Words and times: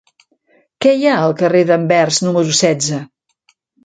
Què 0.85 0.93
hi 0.95 1.03
ha 1.09 1.17
al 1.25 1.35
carrer 1.41 1.61
d'Anvers 1.71 2.17
número 2.29 2.57
setze? 2.61 2.99